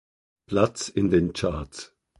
Platz 0.47 0.89
in 0.89 1.11
den 1.11 1.31
Charts. 1.31 1.93